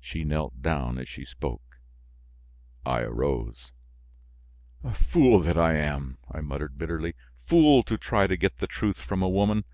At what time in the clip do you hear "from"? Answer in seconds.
8.96-9.22